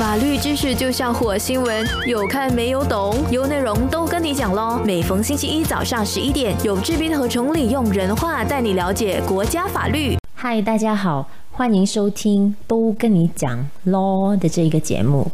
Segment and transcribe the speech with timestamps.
[0.00, 4.80] 法律知识就像火星文，有看没有懂，有内容都跟你讲喽。
[4.82, 10.16] 每逢星期一早上十一点，有志斌和崇礼用人话带你了解国家法律。
[10.34, 15.30] 嗨，大家好，欢迎收听都跟你讲 law 的这一个节目，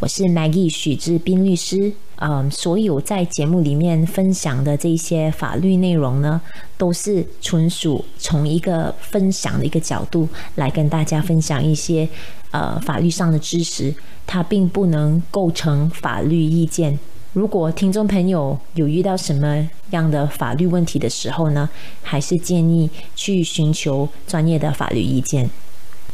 [0.00, 1.92] 我是 Maggie 许志斌律师。
[2.20, 6.40] 嗯，所有在节目里面分享的这些法律内容呢，
[6.76, 12.08] 都是纯属从一个分享的一个角度来跟大家分享一些
[12.50, 13.94] 呃法律上的知识，
[14.26, 16.98] 它并不能构成法律意见。
[17.34, 21.68] 如果听众朋友有遇到什么样的法律问题的时候呢，
[22.02, 25.48] 还是建议去寻求专业的法律意见。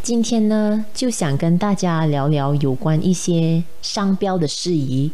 [0.03, 5.11] 今天呢，就想跟大家聊聊有关一些商标的事宜。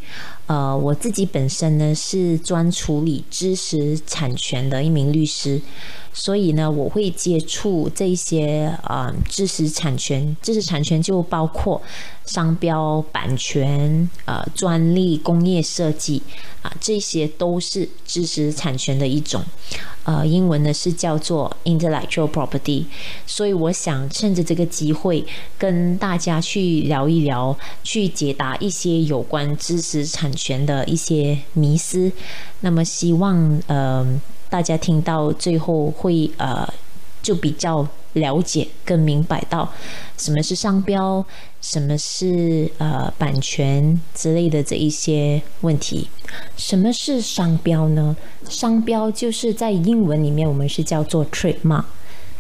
[0.51, 5.63] 呃，我自己本身呢是专处理知识产权的一名律师，
[6.13, 10.37] 所以呢，我会接触这些啊知识产权。
[10.43, 11.81] 知识产权就包括
[12.27, 16.21] 商标、版权、呃专利、工业设计
[16.63, 19.41] 啊，这些都是知识产权的一种。
[20.03, 22.87] 呃，英文呢是叫做 intellectual property。
[23.25, 25.25] 所以我想趁着这个机会
[25.57, 30.29] 跟大家去聊一聊，去解答一些有关知识产。
[30.33, 32.11] 权权的一些迷思，
[32.61, 34.07] 那么希望呃
[34.49, 36.67] 大家听到最后会呃
[37.23, 39.71] 就比较了解、更明白到
[40.17, 41.25] 什么是商标，
[41.61, 46.09] 什么是呃版权之类的这一些问题。
[46.57, 48.17] 什么是商标呢？
[48.49, 51.85] 商标就是在英文里面我们是叫做 trademark。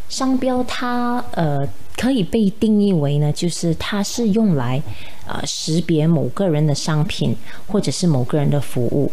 [0.08, 1.60] 商标它呃
[2.00, 4.82] 可以被定义为呢，就是它是用来
[5.26, 9.12] 呃识别某个人的商品或者是某个人的服务，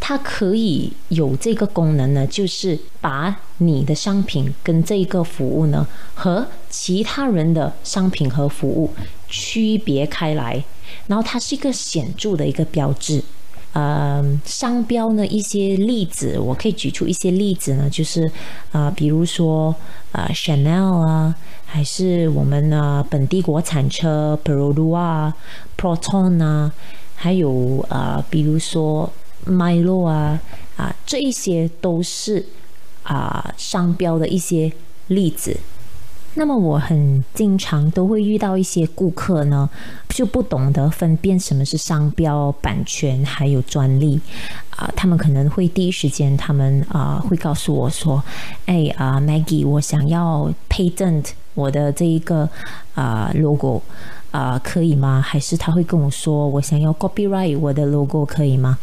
[0.00, 8.90] 它可以有这个功能呢，就是把你的商品跟这个服务呢和其他人的商品和服务
[9.28, 10.64] 区别开来，
[11.06, 13.22] 然后它是一个显著的一个标志。
[13.74, 18.30] 呃，商标呢一些例子，我可以举出一些例子呢，就是
[18.70, 19.74] 啊，比如说
[20.12, 21.34] 啊，Chanel 啊，
[21.66, 25.34] 还是我们呢本地国产车 p r o d u 啊
[25.76, 26.72] ，Proton 啊，
[27.16, 29.12] 还有啊，比如说
[29.46, 30.40] Milo 啊，
[30.76, 32.46] 啊，这一些都是
[33.02, 34.72] 啊商标的一些
[35.08, 35.58] 例子。
[36.36, 39.68] 那么我很经常都会遇到一些顾客呢，
[40.08, 44.20] 就不懂得分辨什么是商标、版权还有专利
[44.70, 48.22] 啊，他们可能会第一时间他们啊会告诉我说，
[48.66, 52.48] 哎啊，Maggie，我想要 patent 我的这一个
[52.94, 53.80] 啊 logo
[54.32, 55.22] 啊，可以吗？
[55.24, 58.76] 还是他会跟我说，我想要 copyright 我的 logo 可以吗？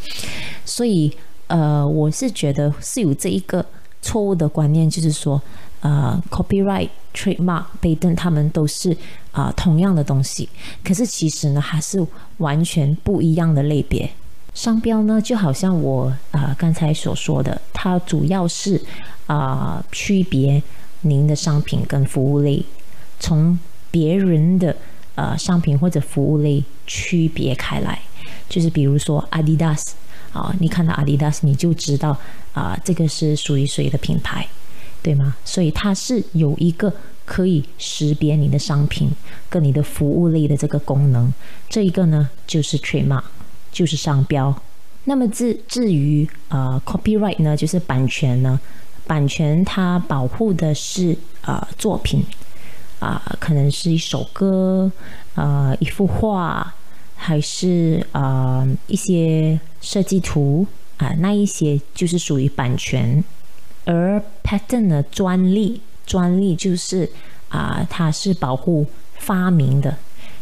[0.63, 1.11] 所以
[1.47, 3.65] 呃，我是觉得是有这一个
[4.01, 5.41] 错误的观念，就是说。
[5.83, 8.95] 呃，copyright、trademark、被登，他们都是
[9.31, 10.47] 啊同样的东西，
[10.83, 12.05] 可是其实呢，还是
[12.37, 14.07] 完全不一样的类别。
[14.53, 18.79] 商标呢，就好像我啊刚才所说的，它主要是
[19.25, 20.61] 啊区别
[21.01, 22.63] 您的商品跟服务类，
[23.19, 23.57] 从
[23.89, 24.75] 别人的
[25.15, 27.99] 呃商品或者服务类区别开来。
[28.47, 29.93] 就是比如说 Adidas
[30.33, 32.17] 啊，你看到阿迪达斯你就知道
[32.53, 34.47] 啊这个是属于谁的品牌。
[35.03, 35.35] 对吗？
[35.43, 36.93] 所以它是有一个
[37.25, 39.09] 可以识别你的商品
[39.49, 41.33] 跟你的服务类的这个功能，
[41.67, 43.23] 这一个呢就是 trademark，
[43.71, 44.55] 就是商标。
[45.05, 48.59] 那么至至于呃 copyright 呢，就是版权呢，
[49.07, 52.23] 版权它保护的是呃作品
[52.99, 54.91] 啊，可能是一首歌
[55.33, 56.71] 啊，一幅画，
[57.23, 60.65] 还是呃一些设计图
[60.97, 63.23] 啊，那一些就是属于版权。
[63.85, 67.07] 而 patent 的专利，专利就是
[67.49, 68.87] 啊，它是保护
[69.19, 69.95] 发明的，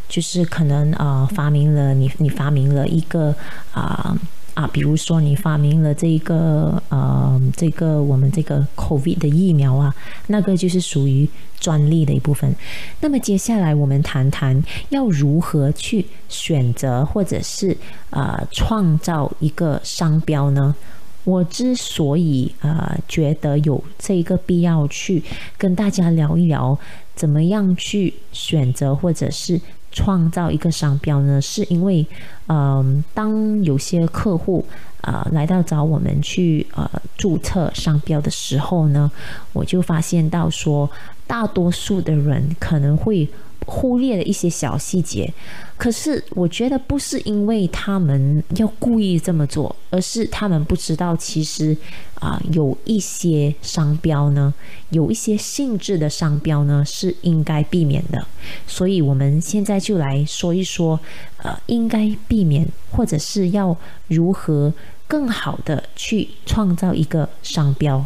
[0.08, 3.36] 就是可能啊，发明了你，你发明了一个
[3.74, 4.18] 啊
[4.60, 9.96] 啊，比如说你发明了这个呃，这个我们这个 COVID 的疫苗啊，
[10.28, 11.26] 那个就是属于
[11.62, 12.54] 专利的一部分。
[13.00, 17.78] 那么接下来我们谈谈要如何去选择或者是
[18.10, 20.76] 啊创造一个商标呢？
[21.24, 25.24] 我之所以呃觉得有这个必要去
[25.58, 26.78] 跟大家聊一聊，
[27.16, 31.42] 怎么样去选择或者是创造一个商标呢？
[31.42, 32.06] 是因为，
[32.48, 34.66] 嗯，当有些客户
[35.02, 39.12] 啊来到找我们去呃注册商标的时候呢，
[39.54, 40.90] 我就发现到说，
[41.26, 43.28] 大多数的人可能会
[43.70, 45.32] 忽略了一些小细节。
[45.78, 51.78] 可是我觉得不是因为他们要故意这么做，而是他们不知道其实
[52.16, 54.54] 啊有一些商标呢，
[54.90, 58.26] 有一些性质的商标呢是应该避免的。
[58.68, 61.00] 所以我们现在就来说一说，
[61.38, 63.78] 呃，应该避免或者是要
[64.08, 64.74] 如何
[65.08, 68.06] 更好的去创造一个商标。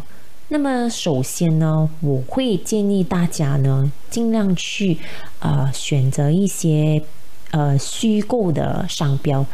[0.54, 4.96] 那么首先呢，我会建议大家呢，尽量去
[5.40, 7.02] 呃选择一些。
[7.50, 9.46] 呃，虚构的商标，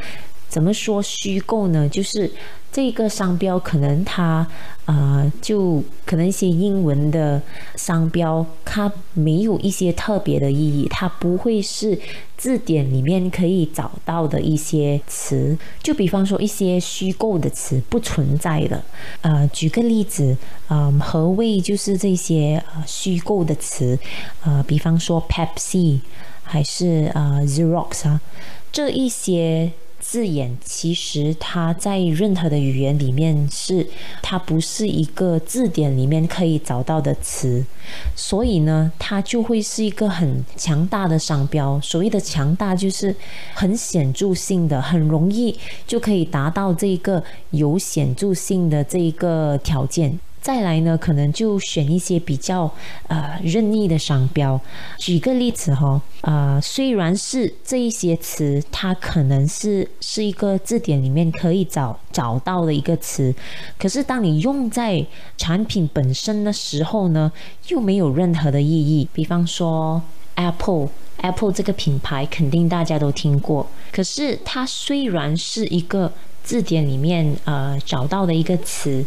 [0.50, 1.88] 怎么说虚构呢？
[1.88, 2.30] 就是
[2.70, 4.46] 这个商标可能它
[4.84, 7.40] 呃，就可能一些英文的
[7.76, 11.98] 商标，它没有一些特别的意义，它不会是
[12.36, 15.56] 字典里面可以找到的一些词。
[15.82, 18.82] 就比方说一些虚构的词不存在的。
[19.22, 20.36] 呃，举个例子，
[20.68, 23.98] 嗯，何谓就是这些呃虚构的词？
[24.44, 26.00] 呃，比方说 Pepsi。
[26.42, 28.20] 还是啊，Xerox 啊，
[28.72, 29.70] 这一些
[30.00, 33.86] 字眼，其实它在任何的语言里面是，
[34.22, 37.64] 它不是一个字典里面可以找到的词，
[38.16, 41.78] 所以呢，它就会是一个很强大的商标。
[41.80, 43.14] 所谓的强大，就是
[43.54, 45.56] 很显著性的，很容易
[45.86, 50.18] 就可以达到这个有显著性的这一个条件。
[50.40, 52.72] 再来呢，可能就选一些比较
[53.08, 54.58] 呃任意的商标。
[54.96, 63.34] 举个例子哈，呃，虽然是这一些词，它可能是是一个字典里面可以找找到的一个词，
[63.78, 65.04] 可是当你用在
[65.36, 67.30] 产品本身的时候呢，
[67.68, 69.06] 又没有任何的意义。
[69.12, 70.00] 比方说
[70.36, 76.10] Apple，Apple 这个品牌肯定大家都听过，可是它虽然是一个
[76.42, 79.04] 字典里面呃找到的一个词。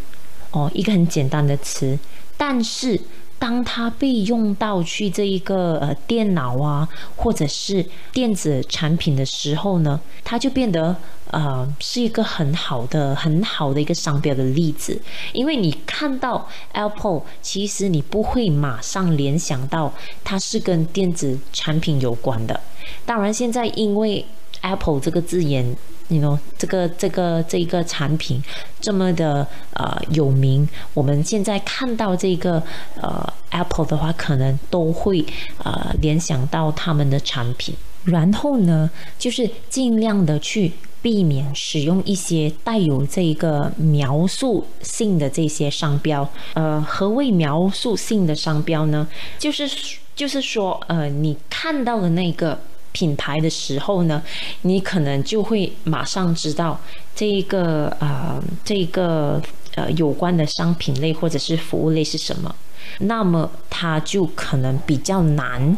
[0.53, 1.97] 哦，一个很简单的词，
[2.37, 3.01] 但是
[3.37, 10.95] 当它被用到去这一个呃电脑啊，或者是电子产品的时候呢，它就变得
[11.31, 15.01] 呃是一个很好的、很好的一个商标的例子。
[15.33, 19.91] 因为你看到 Apple，其实你不会马上联想到
[20.23, 22.57] 它是跟电子产品有关的。
[23.05, 24.25] 当然，现在因为
[24.63, 25.75] Apple 这个字眼。
[26.09, 28.43] 你 know 这个这个这一个产品
[28.81, 32.61] 这么的呃有名，我们现在看到这个
[33.01, 35.25] 呃 Apple 的话，可能都会
[35.63, 37.73] 呃联想到他们的产品。
[38.03, 46.29] 然后呢，就是尽量的去避免使用一些带有这个描述性的这些商标。
[46.53, 49.07] 呃，何谓描述性的商标呢？
[49.39, 49.69] 就是
[50.13, 52.59] 就是说呃，你看到的那个。
[52.93, 54.23] 品牌的时候呢，
[54.61, 56.79] 你可能就会马上知道
[57.13, 59.41] 这一个呃这一个
[59.75, 62.55] 呃有关的商品类或者是服务类是什么，
[62.99, 65.75] 那么它就可能比较难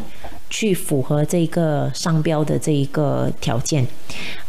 [0.48, 3.86] 去符合这个商标的这一个条件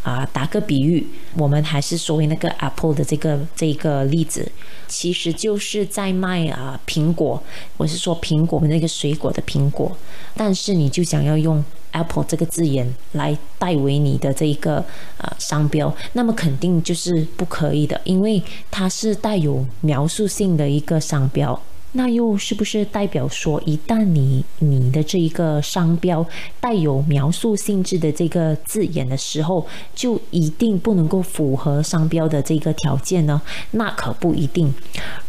[0.04, 0.28] 啊。
[0.32, 4.52] 打个比喻，我们还是说回那个 Apple 的这个这个例子，
[4.88, 7.42] 其实就是在卖啊苹果，
[7.78, 9.98] 我是说苹果那个水果的苹果，
[10.36, 11.64] 但是你就想要用。
[11.98, 14.86] Apple 这个字眼来代为你的这一个
[15.18, 21.60] 呃商标，那么肯定就是不可以的，因为它是带有描述性的一个商标。
[21.94, 26.24] 那又是不是代表说，一旦你你的这一个商标
[26.60, 33.42] 带有描述性质的这个字眼的时候，就一定不能够符合商标的这个条件呢？
[33.72, 34.72] 那可不一定。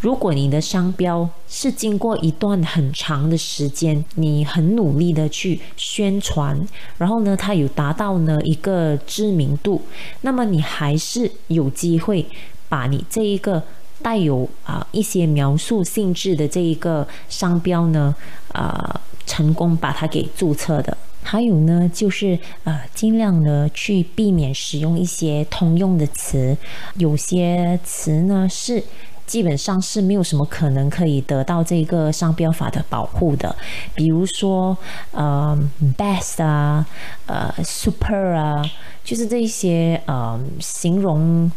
[0.00, 6.60] 如果你的商标是经过一段很长的时间，你很努力的去宣传，
[6.98, 9.80] 然后呢，它有达到呢一个知名度，
[10.20, 12.26] 那么你还是有机会
[12.68, 13.62] 把你这一个。
[14.02, 18.14] 带有啊一些描述性质的这一个商标呢，
[18.52, 20.96] 啊成功把它给注册的。
[21.22, 26.56] 还有呢，就是呃尽量呢去避免使用一些通用的词，
[26.94, 28.82] 有些词呢是
[29.26, 33.54] 基本上是没有什么可能可以得到这个商标法的保护的，
[33.94, 34.74] 比如说
[35.10, 35.58] 呃
[35.98, 36.86] best 啊，
[37.26, 38.64] 呃 super 啊，
[39.04, 41.50] 就是这些呃形容。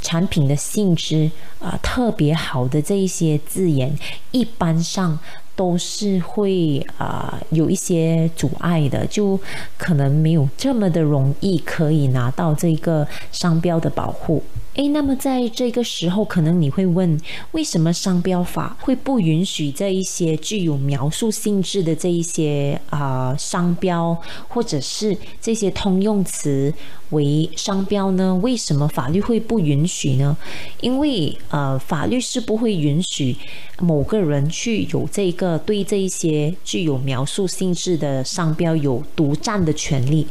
[0.00, 3.96] 产品的性质啊，特别好的这一些字眼，
[4.30, 5.18] 一般上
[5.56, 9.38] 都是会啊有一些阻碍的，就
[9.76, 14.42] 可能没有这么的容易可以拿到这个商标的保护。
[14.78, 17.20] 诶，那么在这个时候，可能你会问，
[17.50, 24.16] 为什么商标法会不允许这一些具有描述性质的这一些啊商标，
[24.46, 26.72] 或者是这些通用词
[27.10, 28.32] 为商标呢？
[28.36, 30.36] 为什么法律会不允许呢？
[30.80, 33.36] 因为呃，法律是不会允许
[33.80, 40.24] 某个人去有这个对这一些具有描述性质的商标有独占的权利。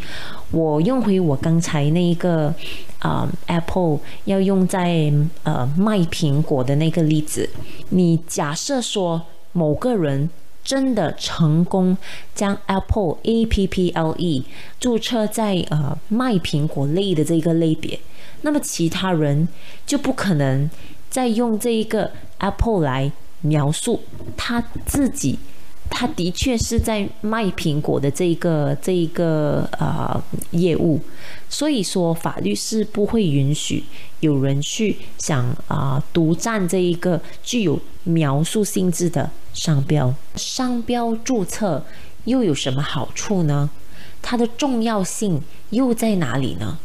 [0.52, 2.56] 我用回我刚才那一个
[3.00, 5.14] 啊，Apple 要用在
[5.44, 7.50] 呃卖苹果的那个例子。
[7.90, 10.30] 你假设说某个人
[10.64, 11.98] 真的成功
[12.36, 14.44] 将 Apple A P P L E
[14.80, 18.00] 注册在呃卖苹果类的这个类别，
[18.42, 19.48] 那么其他人
[19.86, 20.70] 就不可能
[21.10, 23.12] 再用这一个 Apple 来
[23.42, 24.02] 描述
[24.36, 25.40] 他自己。
[25.90, 31.00] 他的确是在卖苹果的这一个这一个呃业务，
[31.50, 33.84] 所以说法律是不会允许
[34.20, 40.14] 有人去想啊独占这一个具有描述性质的商标。
[40.36, 41.84] 商标注册
[42.26, 43.70] 又有什么好处呢？
[44.22, 46.78] 它的重要性又在哪里呢？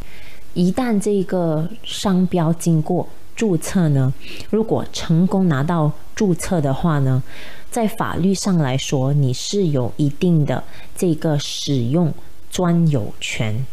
[0.54, 4.12] 一旦这个商标经过注册呢，
[4.50, 7.22] 如果成功拿到注册的话呢？
[7.70, 10.62] 在法律上来说，你是有一定的
[10.94, 12.12] 这个使用
[12.50, 13.64] 专有权，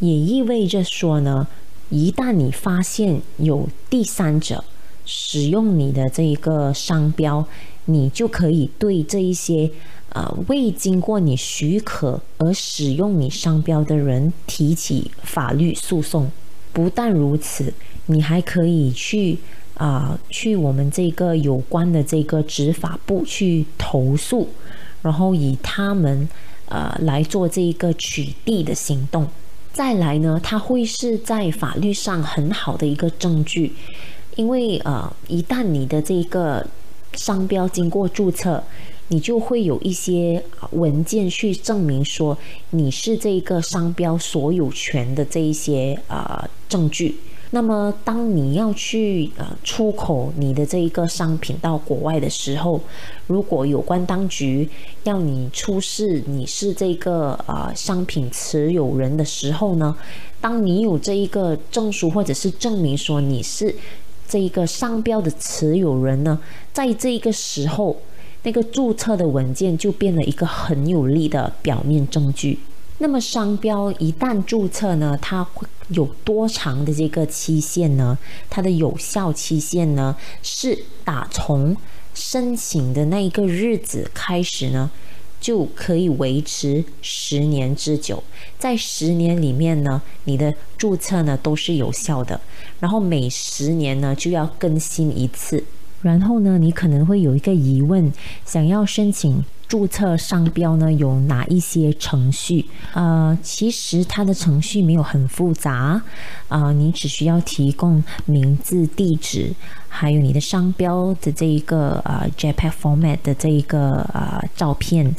[0.00, 1.46] 也意味着说呢，
[1.88, 4.64] 一旦你发现有第三者
[5.04, 7.46] 使用你的这一个商标，
[7.84, 9.70] 你就可以对这一些
[10.08, 16.28] 呃未经过你许可而使用你商标的人提起法律诉讼。
[16.72, 17.72] 不但如此，
[18.06, 19.38] 你还可以去。
[19.78, 24.48] 啊，去我们这个有关的这个执法部去投诉，
[25.02, 26.26] 然后以他们
[26.64, 29.28] 呃来做这一个取缔的行动。
[29.74, 33.74] 再来呢，它会是在法律上很好的一个证据，
[34.36, 36.66] 因为呃，一旦你的这个
[37.12, 38.64] 商标经过注册，
[39.08, 42.38] 你就会有一些文件去证明说
[42.70, 47.14] 你是这个商标所有权的这一些啊证据。
[47.50, 52.80] 那么，当你要去呃出口你的这一个商品到国外的时候，
[53.28, 54.68] 如果有关当局
[55.04, 59.96] 要你出示你是这个呃商品持有人的时候呢，
[60.40, 63.74] 当你有这一个证书或者是证明说你是
[64.28, 66.38] 这一个商标的持有人呢，
[66.72, 67.96] 在这一个时候，
[68.42, 72.58] 那个注册的文件就变了一个很有力的表面证据。
[72.98, 78.16] 那么商标一旦注册呢，它会有多长的这个期限呢？
[78.48, 81.76] 它的有效期限呢，是打从
[82.14, 84.90] 申请的那一个日子开始呢，
[85.38, 88.24] 就可以维持十年之久。
[88.58, 92.40] 在十年里面呢，你的注册呢都是有效的，
[92.80, 95.62] 然后每十年呢就要更新一次。
[96.00, 98.10] 然后呢，你可能会有一个疑问，
[98.46, 99.44] 想要申请。
[99.68, 102.64] 注册商标呢有哪一些程序？
[102.94, 106.00] 呃，其实它的程序没有很复杂，
[106.48, 109.52] 啊，你只需要提供名字、地址，
[109.88, 115.14] 还有你的商标的这一个啊 JPEG format 的这一个啊照片，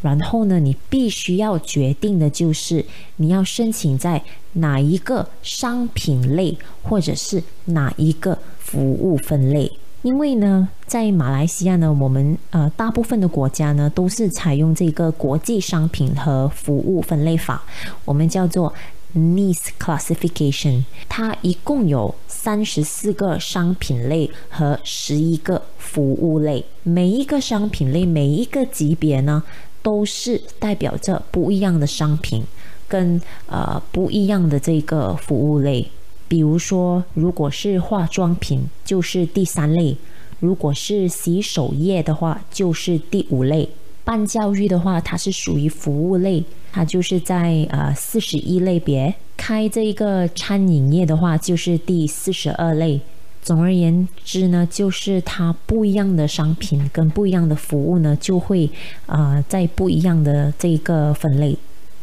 [0.00, 2.84] 然后呢，你必须要决定的就是
[3.16, 4.22] 你要申请在
[4.54, 9.70] 哪一个商品类，或者是哪一个服务分类。
[10.02, 17.62] 因为呢，在马来西亚呢，我们呃大部分的国家呢都是采用这个国际商品和服务分类法，
[18.06, 18.72] 我们叫做
[19.14, 20.84] NIS Classification。
[21.06, 29.42] 它一共有三十四个商品类和十一个服务类，每一个商品类每一个级别呢，
[29.82, 32.42] 都是代表着不一样的商品
[32.88, 35.86] 跟呃不一样的这个服务类。
[36.30, 39.96] 比如说，如果是化妆品，就是第三类；
[40.38, 43.66] 如果是洗手液的话，就是第五类；
[44.04, 53.00] 办教育的话，它是属于服务类，它就是在呃四十一类别；开这一个餐饮业的话，就是第四十二类。
[53.42, 58.70] 总而言之呢，就是它不一样的商品跟不一样的服务呢，就会
[59.06, 61.56] 啊在不一样的这个分类。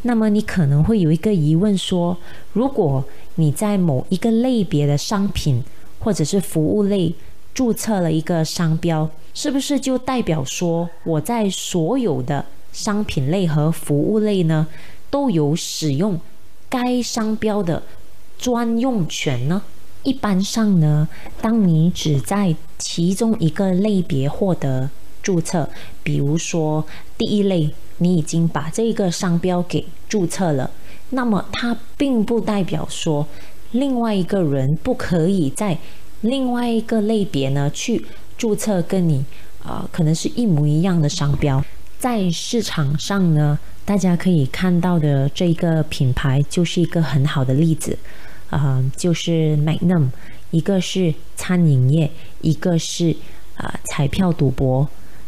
[0.04, 2.16] 那么你可能会有一个疑问说，
[2.54, 3.04] 如果
[3.36, 5.64] 你在某一个类别的商品
[6.00, 7.14] 或者是服务类
[7.54, 14.68] 注册了一个商标，是不是就代表说我在所有的商品类和服务类呢
[15.10, 16.20] 都有使用
[16.70, 17.84] 该商标的
[18.38, 19.64] 专用权呢？
[20.04, 21.10] 一般上呢，
[21.42, 24.90] 当你只在其中一个类别获得
[25.22, 25.70] 注册，
[26.04, 26.86] 比如说
[27.18, 27.72] 第一类。
[28.00, 30.70] 你已经把这个商标给注册了，
[31.12, 33.28] 那么它并不代表说
[33.72, 35.78] 另外一个人不可以在
[36.22, 38.06] 另外一个类别呢去
[38.38, 39.24] 注册跟你
[39.64, 41.64] 啊可能是一模一样的商标。
[42.00, 47.98] 在市场上呢，大家可以看到的这一个品牌就是一个很好的例子，
[48.52, 50.10] 啊，就是 Magnum，
[50.52, 52.12] 一个是餐饮业，
[52.42, 53.16] 一个是
[53.56, 54.88] 啊彩票赌博，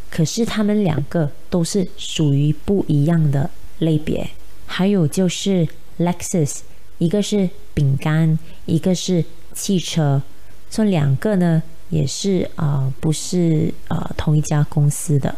[0.09, 3.49] 可是他们两个都是属于不一样的
[3.79, 4.29] 类别。
[4.65, 6.59] 还有就是 Lexus，
[6.97, 10.21] 一个是饼干，一个是汽车，
[10.69, 15.35] 这两个呢也是啊不是啊同一家公司的，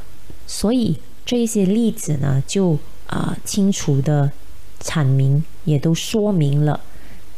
[0.48, 0.98] 所以。
[1.24, 4.32] 这一些例子呢，就啊清楚的
[4.82, 6.82] 阐明，也都说明了，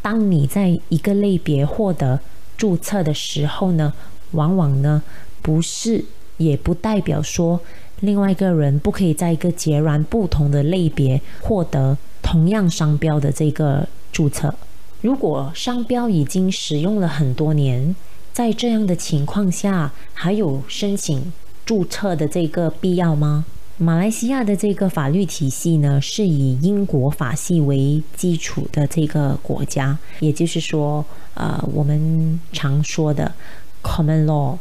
[0.02, 2.22] 当你在一个类别获得
[2.58, 3.94] 注册的时候呢，
[4.32, 5.04] 往往呢
[5.42, 6.06] 不是，
[6.44, 7.60] 也不代表说
[8.02, 14.54] 另外一个人不可以在一个截然不同的类别获得同样商标的这个注册。
[15.02, 17.96] 如果商标已经使用了很多年，
[18.32, 21.32] 在这样的情况下，还有申请
[21.66, 23.46] 注册的这个必要吗？
[23.78, 33.34] 马来西亚的这个法律体系呢，是以英国法系为基础的这个国家，也就是说，呃，我们常说的
[33.82, 34.58] common law，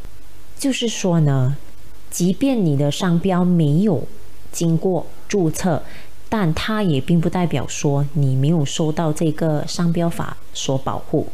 [0.59, 1.57] 就是说呢，
[2.13, 4.07] 即便你的商标没有
[4.53, 5.83] 经过注册，
[6.29, 11.27] 但它也并不代表说你没有受到这个商标法所保护。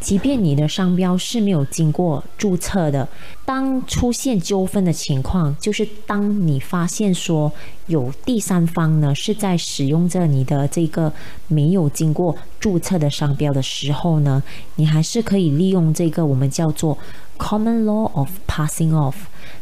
[0.00, 3.08] 即便你的商标是没有经过注册的，
[3.46, 7.50] 当出现纠纷的情况，就是当你发现说
[7.86, 11.10] 有第三方呢是在使用着你的这个
[11.48, 14.42] 没有经过注册的商标的时候呢，
[14.76, 16.98] 你还是可以利用这个我们叫做
[17.38, 19.14] common law of passing off，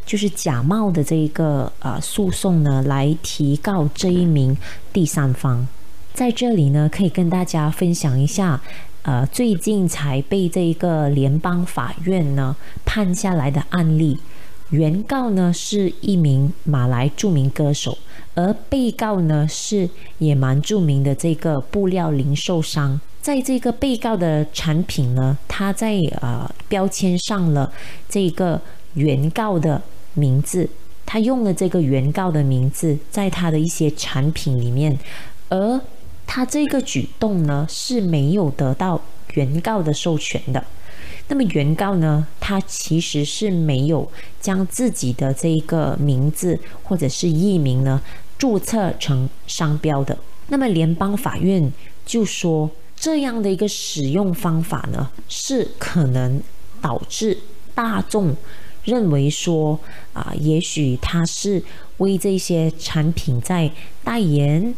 [0.05, 4.57] 就是假冒的这一个呃诉讼呢来提告这一名
[4.91, 5.67] 第三方。
[6.13, 8.61] 在这里呢，可以跟大家分享一下。
[9.01, 12.55] 呃，最近才被这一个联邦法院呢
[12.85, 14.17] 判下来的案例，
[14.69, 17.97] 原告呢是一名马来著名歌手，
[18.33, 23.01] 而被告呢是也蛮著名的这个布料零售商。
[23.21, 27.69] 在这个被告的产品呢，他在呃标签上了
[28.07, 28.61] 这个
[28.93, 29.81] 原告的
[30.13, 30.69] 名字，
[31.05, 34.97] 他用了这个原告的名字在他的一些产品里面，
[35.49, 35.79] 而。
[36.25, 38.99] 他这个举动呢是没有得到
[39.33, 40.63] 原告的授权的。
[41.27, 48.01] 那么原告呢，他其实是没有将自己的这个名字或者是艺名呢
[48.37, 50.17] 注册成商标的。
[50.47, 51.71] 那么联邦法院
[52.05, 56.41] 就说，这样的一个使用方法呢，是可能
[56.81, 57.37] 导致
[57.75, 58.35] 大众
[58.83, 59.79] 认为说
[60.13, 61.63] 啊，也许他是
[61.97, 63.71] 为这些产品在
[64.03, 64.73] 代言。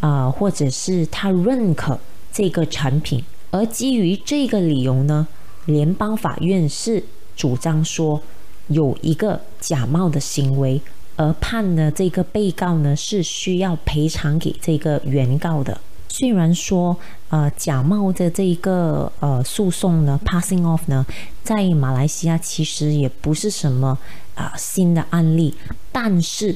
[0.00, 2.00] 啊，或者是他认可
[2.32, 5.28] 这个产品，而基于这个理由呢，
[5.66, 7.04] 联邦法院是
[7.36, 8.22] 主张说
[8.68, 10.80] 有一个假冒的行为，
[11.16, 15.78] 而判呢这个被告呢是需要赔偿给这个原告的。
[16.10, 16.94] 虽然说
[17.30, 21.06] 呃假冒的这一个呃诉讼呢，passing off 呢，
[21.42, 23.96] 在马来西亚其实也不是什么
[24.34, 25.54] 啊新的案例，
[25.90, 26.54] 但是。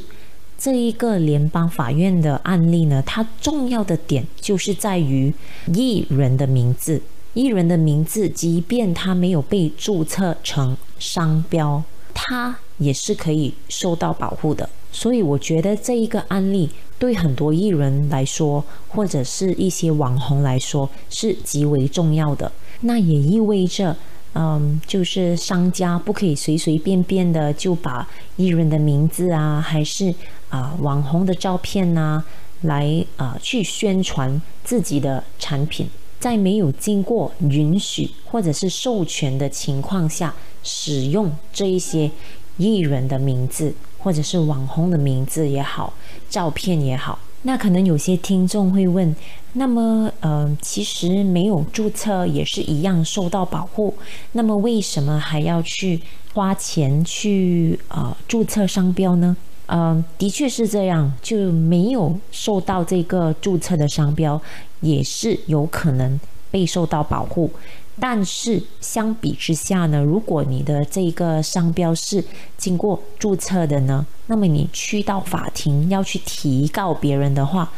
[0.56, 5.34] 这一个联邦法院的案例呢，它重要的点就是在于
[5.66, 7.02] 艺人的名字。
[7.34, 11.82] 艺人的名字，即便他没有被注册成商标，
[12.14, 14.70] 他也是可以受到保护的。
[14.94, 22.50] 所以，我觉得这一个案例对很多艺人来说，或者是一些网红来说，是极为重要的。
[22.83, 23.96] 那也意味着。
[24.37, 28.04] 嗯，就是商家不可以随随便便的就把
[28.35, 30.12] 艺人的名字啊，还是
[30.48, 32.20] 啊网红的照片呐，
[32.62, 42.11] 来啊去宣传自己的产品，在没有经过允许或者是授权的情况下，使用这一些
[42.57, 43.72] 艺人的名字
[44.04, 45.94] 或者是网红的名字也好，
[46.28, 47.18] 照片也好。
[47.42, 49.14] 那可能有些听众会问，
[49.54, 53.94] 那么，呃，其实没有注册也是一样受到保护，
[54.32, 56.00] 那么为什么还要去
[56.34, 59.36] 花钱去呃注册商标呢？
[59.66, 64.40] 嗯，的确是这样，就没有受到这个注册的商标
[64.80, 67.50] 也是有可能被受到保护。
[68.00, 72.24] 但是相比之下呢，如果你的这个商标是
[72.57, 77.70] 经过注册的呢，那么你去到法庭要去提告别人的话，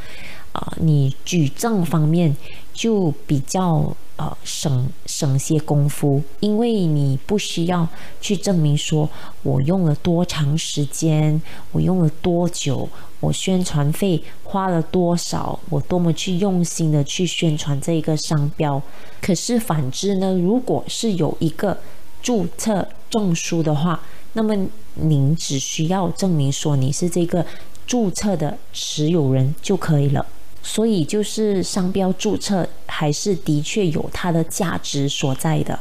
[0.53, 2.35] 啊，你举证方面
[2.77, 7.89] 就比较呃省省些功夫，因为你不需要
[8.21, 9.09] 去证明说
[9.43, 11.41] 我用了多长时间，
[11.73, 12.87] 我用了多久，
[13.21, 18.81] 我宣传费花了多少，我多么去用心的去宣传这一个商标。
[19.23, 21.79] 可是反之呢，如果是有一个
[22.23, 24.03] 注册证书的话，
[24.35, 24.55] 那么
[24.97, 27.47] 您只需要证明说你是这个
[27.87, 30.27] 注册的持有人就可以了。
[30.69, 35.79] 所以就是商标注册还是的确有它的价值所在的。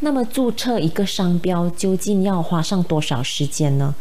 [0.00, 3.94] 那么注册一个商标究竟要花上多少时间呢？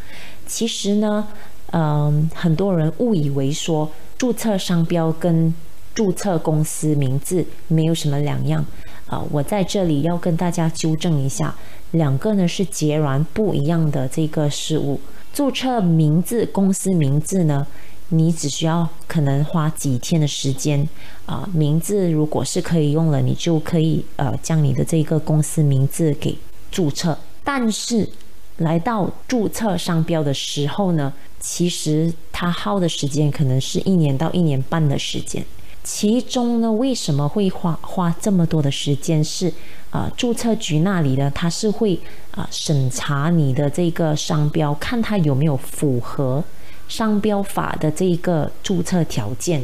[0.46, 1.30] 其实呢，
[1.72, 5.54] 嗯，很多人误以为说注册商标跟
[5.96, 8.66] 注册公司名字没有什么两样
[9.08, 9.24] 啊。
[9.32, 11.56] 我在这里要跟大家纠正一下。
[11.92, 15.00] 两个呢是截然不一样的这个事物。
[15.34, 17.66] 注册名字、公司名字呢，
[18.10, 20.88] 你只需要可能花几天的时间
[21.26, 21.48] 啊。
[21.54, 26.38] 名字如果是可以用了，你就可以呃将你的这个公司名字给
[26.72, 27.18] 注册。
[27.44, 28.10] 但是
[28.58, 35.46] 来到注册商标的时候呢，其实它耗的时间可能是一年到一年半的时间。
[35.84, 39.24] 其中呢，为什么会花花这么多的时间？
[39.24, 39.54] 是
[39.90, 41.98] 啊，注册局那里呢，他是会
[42.32, 46.44] 啊审查你的这个商标，看它有没有符合
[46.88, 49.64] 商标法的这一个注册条件。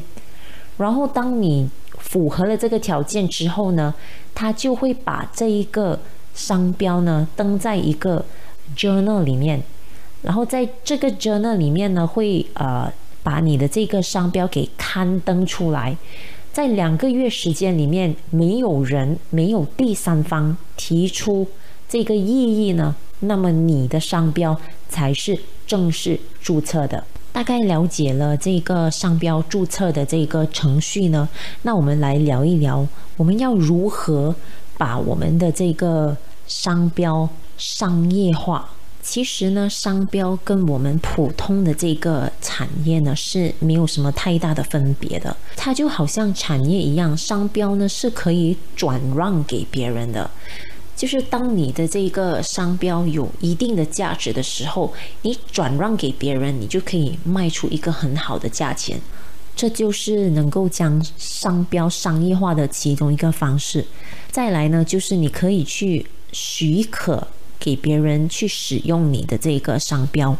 [0.77, 3.93] 然后，当你符合了这个条件之后呢，
[4.33, 5.99] 他就会把这一个
[6.33, 8.25] 商标呢登在一个
[8.75, 9.62] journal 里面。
[10.21, 12.91] 然后在这个 journal 里面呢，会呃。
[13.25, 15.95] 把你的这个商标给刊登出来，
[16.51, 21.47] 在两个月时间里面，没有人、没有第三方提出
[21.88, 24.59] 这个异议呢，那么你的商标
[24.89, 27.05] 才是正式注册的。
[27.34, 31.28] 大概了解了这个商标注册的这个程序呢，
[31.63, 34.34] 那我们来聊一聊，我们要如何
[34.78, 36.15] 把我们的这个
[36.48, 38.69] 商标商业化。
[39.02, 45.36] 其实呢，商标跟我们普通的这个产业呢是没有什么太大的分别的。
[45.58, 50.30] 它就好像产业一样，商标呢是可以转让给别人的。
[50.95, 58.99] 就是当你的这个商标有一定的价值的时候，你转让给别人，你就可以卖出一个很好的价钱。
[59.56, 63.86] 这就是能够将商标商业化的其中一个方式。
[64.32, 67.27] 再来呢，就是你可以去许可。
[67.60, 70.38] 给别人去使用你的这个商标，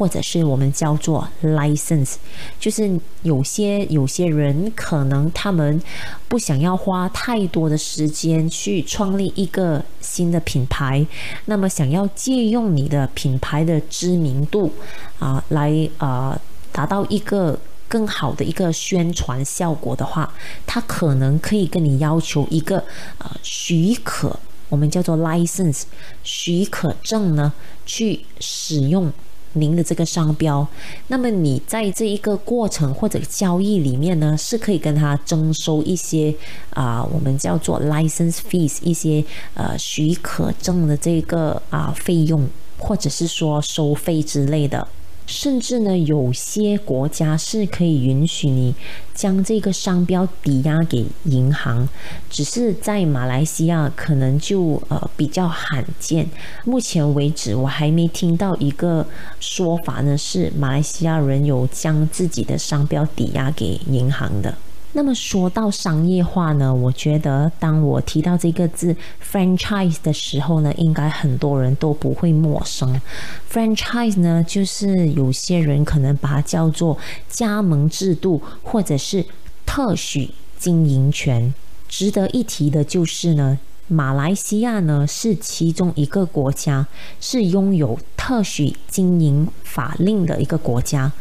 [0.00, 2.14] 或者是我们叫做 license，
[2.58, 5.78] 就是有些有些人可能他们
[6.26, 11.06] 不想要花太多的时间去创立一个新的品牌，
[11.44, 14.72] 那么想要借用你的品牌的知名度
[15.18, 16.40] 啊，来呃
[16.72, 20.32] 达到一个更好的一个宣传效果的话，
[20.64, 22.82] 他可能可以跟你要求一个
[23.18, 24.40] 呃许可。
[24.70, 25.82] 我们叫做 license
[26.22, 27.52] 许可证呢，
[27.84, 29.12] 去使用
[29.54, 30.66] 您的这个商标。
[31.08, 36.34] 那么你在这一个过程或者交易里面呢，是可以跟他征收一些
[36.70, 44.86] 啊，我们叫做 license fees 一些呃许可证的这个啊费用，或者是说收费之类的。
[45.30, 48.74] 甚至呢，有些国家是可以允许你
[49.14, 51.88] 将这个商标抵押给银行，
[52.28, 56.28] 只是在马来西亚可能就呃比较罕见。
[56.64, 59.06] 目前为止，我还没听到一个
[59.38, 64.52] 说法呢，是马来西亚人有将自己的商标抵押给银行的。
[64.92, 73.00] 那么说到商业化呢，我觉得当我提到这个字 franchise 的时候呢，应该很多人都不会陌生。
[73.48, 76.98] franchise 呢，就是有些人可能把它叫做
[77.28, 79.24] 加盟制度，或者是
[79.64, 81.54] 特许经营权。
[81.88, 86.84] 值得一提的就是呢，马来西亚呢是其中一个国家
[87.20, 91.12] 是拥有特许经营法令的一个国家。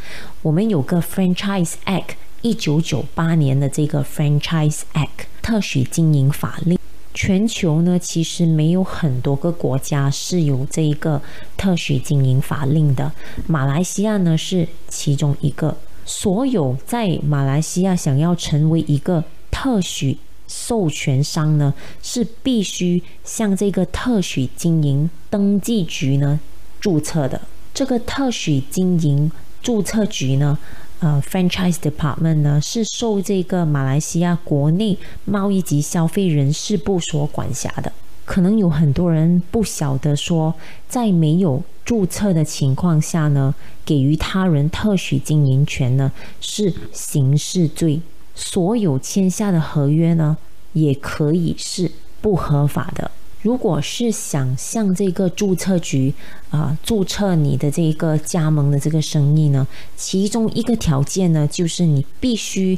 [0.41, 2.15] 我们有个 franchise act。
[2.41, 6.79] 一九九八年的这个 Franchise Act 特许经营法令，
[7.13, 11.21] 全球呢其实没有很多个国家是有这一个
[11.57, 13.11] 特许经营法令的，
[13.45, 15.75] 马来西亚呢是其中一个。
[16.05, 26.39] 所有在马来西亚想要成为一个特许授权商呢，是必须向这个特许经营登记局呢
[26.79, 27.41] 注册的。
[27.73, 29.29] 这个特许经营
[29.61, 30.57] 注册局呢。
[30.99, 37.91] 呃，franchise department 呢是受这个马来西亚国内贸易及消费人事部所管辖的。
[38.25, 40.53] 可能有很多人不晓得说，
[40.87, 48.01] 在没有注册的情况下呢，给予他人特许经营权呢是刑事罪。
[48.35, 50.37] 所有签下的合约呢
[50.73, 53.09] 也可以是不合法的。
[53.41, 56.13] 如果是想向这个注册局
[56.49, 62.77] 啊注册你的这个加盟的这个生意呢，其中一个条件呢，就是你必须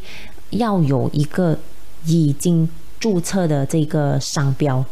[0.52, 1.58] 要有一个
[2.06, 2.70] 已经
[3.00, 4.86] 注册的这个商标。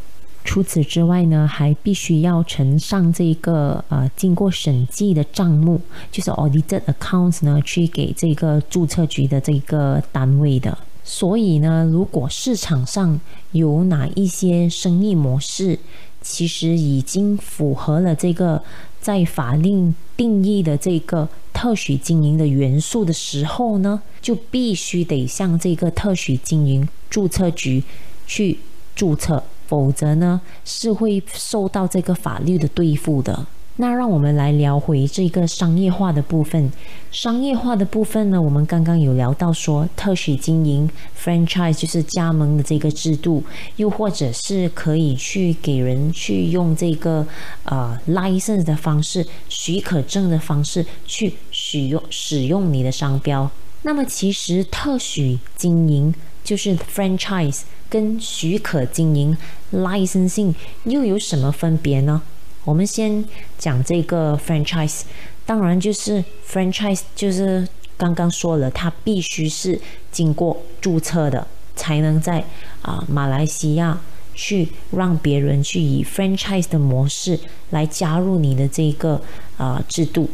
[0.44, 5.80] 除此之外呢，还必须要呈上这个呃经过审计的账目，
[6.12, 10.76] 就是 audited accounts 呢，去给这个注册局的这个单位的。
[11.12, 13.20] 所以呢，如果市场上
[13.52, 15.80] 有哪一些生意模式，
[16.22, 18.62] 其实已经符合了这个
[19.02, 27.84] 在法令定义的这个特许经营的元素的时候呢，就必须得向这个特许经营注册局
[28.28, 28.60] 去
[28.96, 33.48] 注册，否则呢是会受到这个法律的对付的。
[33.82, 36.70] 那让我们来聊回这个商业化的部分。
[37.12, 43.42] 商业化的部分呢，我们刚刚有聊到说，特许经营 （franchise） 就是加盟的这个制度，
[43.78, 47.26] 又或者是可以去给人去用这个
[47.64, 53.50] 呃 license 的方式、许可证的方式去使用使用你的商标。
[53.84, 56.14] 那么，其实特许经营
[56.44, 59.38] 就是 franchise 跟许可经营
[59.72, 62.22] licensing 又有什么分别呢？
[62.70, 63.26] 我们先
[63.58, 65.02] 讲这个 franchise，
[65.44, 72.46] 当然就是 franchise，就是刚刚说了，它必须是经过注册的，才能在
[72.84, 74.00] 啊马来西亚
[74.36, 77.40] 去让别人去以 franchise 的模式
[77.72, 79.20] 来加入你的这个
[79.58, 80.30] 啊制度。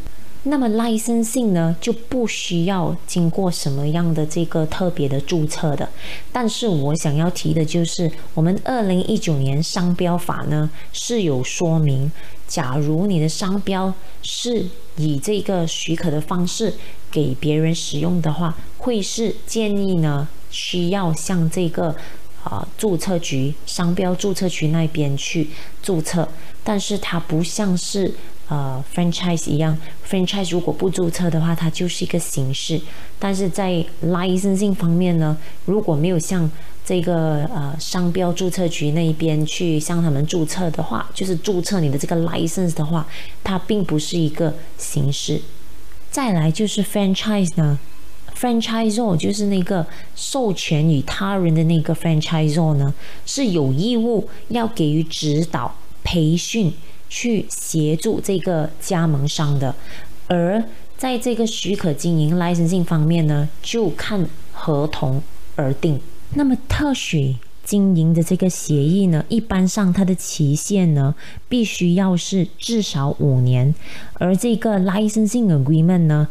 [0.48, 5.90] 那么 licensing 呢，就不需要经过什么样的这个特别的注册的。
[6.32, 12.12] 但是我想要提的就是，我们二零一九年商标法呢是有说明，
[12.48, 16.76] 假如你的商标是以这个许可的方式
[17.10, 21.96] 给别人使用的话，会是建议呢需要向这个
[22.44, 25.50] 啊注册局、商标注册局那边去
[25.82, 26.30] 注册。
[26.64, 28.14] 但是它不像是。
[28.48, 29.76] 呃，franchise 一样
[30.08, 32.80] ，franchise 如果不注册的话，它就是一个形式。
[33.18, 36.50] 但是在 licensing 方面呢，如果没有向
[36.86, 43.08] 这个呃商标注册局那一边去向他们注册的话，就是注册你的这个 license 的话，
[43.44, 45.42] 它并不是一个形式。
[46.12, 47.80] 再来就是 franchise 呢
[48.40, 52.94] ，franchisor 就是那个授权与他人的那个 franchisor 呢，
[53.26, 56.72] 是有义务要给予指导、培训。
[57.10, 59.76] 去协助这个加盟商的，
[60.28, 60.64] 而
[60.98, 65.22] 在这个许可经营 licensing 方面呢，就看合同
[65.56, 66.00] 而定。
[66.34, 71.14] 那么特许经营的这个协议呢，一般上它的期限呢，
[71.48, 73.74] 必须要是至少五年，
[74.14, 76.28] 而这个 licensing agreement 呢，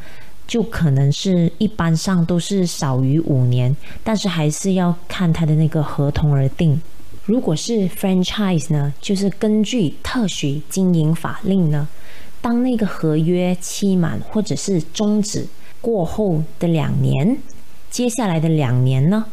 [0.47, 6.81] 就可能是一般上都是少于五年，但是还是要看它的那个合同而定。
[7.27, 11.89] 如果是 franchise 呢，就是根据特许经营法令呢，
[12.43, 15.47] 当那个合约期满或者是终止
[15.81, 17.39] 过后的两年，
[17.91, 19.25] 接下来的两年呢，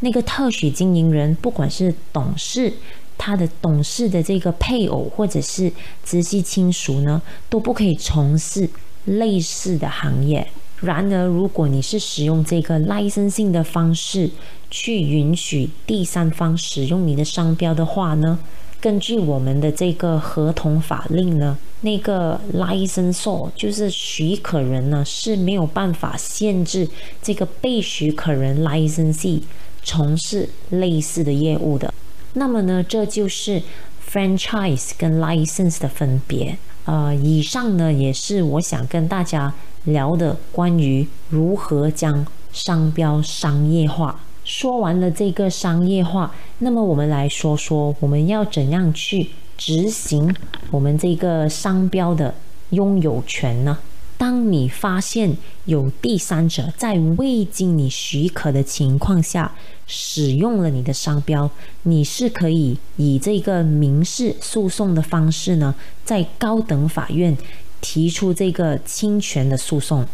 [0.00, 2.72] 那个特许经营人，不管是董事、
[3.18, 5.70] 他的董事的这个配偶或者是
[6.02, 8.68] 直系亲属呢，都不可以从事
[9.04, 10.46] 类似的行业。
[10.80, 14.30] 然而，如果你是使用这个 licensing 的方式
[14.76, 18.36] 去允许第三方使用你的商标的话呢，
[18.80, 26.88] 根据我们的这个合同法令呢，那个 licensor 就是许可人呢是没有办法限制
[27.22, 29.40] 这个被许可人 license
[29.84, 31.94] 从事类似的业务的。
[32.32, 33.62] 那么呢，这就是
[34.04, 36.58] franchise 跟 license 的分别。
[36.86, 39.54] 呃，以上呢也是我想跟大家。
[39.84, 44.18] 聊的关于如何将商标商业化。
[44.44, 50.34] 说完了这个商业化，那么我们来说说我们要怎样去执行
[50.70, 52.34] 我们这个商标的
[52.70, 53.78] 拥有权呢？
[54.16, 59.52] 当你发现有第三者在未经你许可的情况下
[59.86, 61.50] 使用了你的商标，
[61.82, 67.36] 你是可以以这个民事诉讼的方式呢，在高等法院。
[67.80, 70.06] 提出这个侵权的诉讼。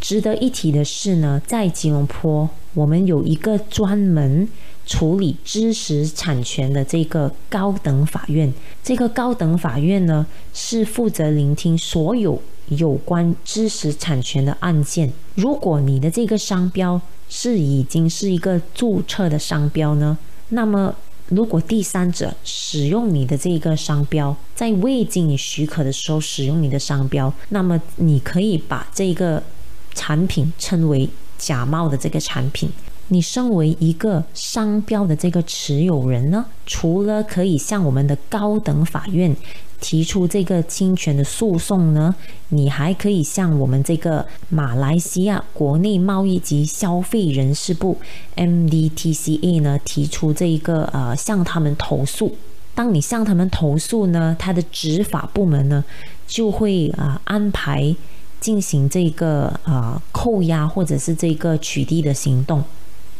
[0.00, 4.48] 值得一提的是呢，在吉隆坡，我们有一个专门
[4.86, 8.52] 处理知识产权的这个高等法院。
[8.82, 15.12] 这个高等法院呢，是负责聆听所有有关知识产权的案件。
[15.34, 20.16] 如果你的这个商标是已经是一个注册的商标呢，
[20.48, 20.94] 那么。
[21.28, 29.40] 如果第三者使用你的这个商标，在未经你许可的时候使用你的商标，那么你可以把这个
[30.00, 32.70] 产品称为假冒的这个产品。
[33.08, 39.36] 你身为一个商标的这个持有人呢，除了可以向我们的高等法院
[39.80, 42.14] 提出这个侵权的诉讼呢，
[42.48, 47.98] 你还可以向我们这个马来西亚国内贸易及消费人事部
[48.36, 52.34] MDTCA 呢提出这一个呃向他们投诉。
[52.76, 55.84] 当你向他们投诉呢，他的执法部门呢
[56.28, 57.94] 就会啊安排
[58.40, 62.62] 进行这个呃扣押或者是这个取缔的行动。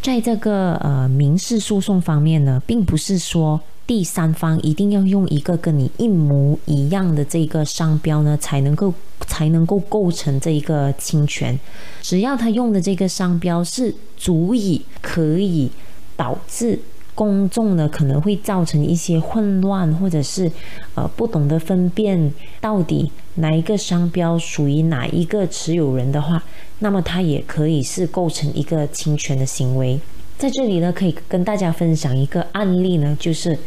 [0.02, 8.94] 在这个呃民事诉讼方面呢，并不是说第三方一定要用一个跟你一模一样的这个商标呢，才能够
[9.26, 11.58] 才能够构成这一个侵权。
[12.00, 15.70] 只要他用的这个商标是足以可以
[16.16, 16.80] 导致
[17.20, 20.50] 公众呢可能会造成一些混乱，或者是
[20.94, 26.42] 呃不懂得分辨到底哪一个商标属于哪一个持有人的话。
[26.78, 30.00] 那么它也可以是构成一个侵权的行为。
[30.38, 33.58] 在这里呢，可以跟大家分享一个案例呢，就是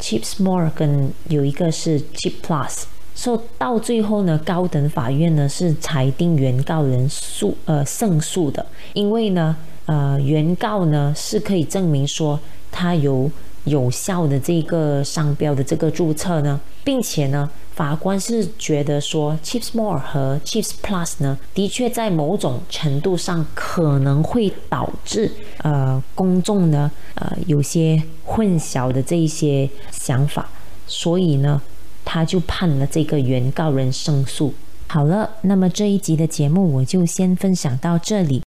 [0.00, 2.84] Chips More 跟有一个是 Chip Plus，
[3.16, 12.38] 说到最后呢，高等法院呢是裁定原告人诉呃胜诉的，因为呢呃原告呢是可以证明说
[12.70, 13.30] 他有
[13.64, 17.50] 有效的这个商标的这个注册呢，并且呢。
[17.72, 25.30] 法官是觉得说，Chips More 和 Chips Plus 呢，的确在某种程度上可能会导致
[25.62, 30.46] 呃公众呢呃有些混淆的这一些想法，
[30.86, 31.62] 所以呢，
[32.04, 34.52] 他就判了这个原告人胜诉。
[34.88, 38.42] 好了，那么这一集的节目我就先分享到这里。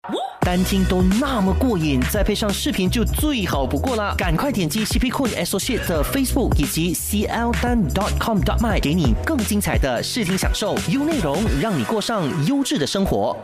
[0.44, 4.14] 单听都那么过瘾，再配上视频就最好不过啦。
[4.18, 7.78] 赶快点击 CP Cool Associate 的 Facebook 以及 CL 单
[8.18, 13.36] .com dot my，给你更精彩的视听享受，优内容让你过上优质的生活。